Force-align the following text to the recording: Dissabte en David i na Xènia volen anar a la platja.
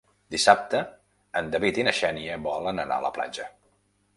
Dissabte 0.35 0.79
en 1.41 1.51
David 1.57 1.79
i 1.81 1.85
na 1.89 1.93
Xènia 1.99 2.39
volen 2.49 2.85
anar 2.85 2.99
a 2.99 3.05
la 3.07 3.13
platja. 3.19 3.47